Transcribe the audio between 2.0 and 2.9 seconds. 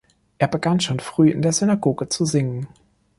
zu singen.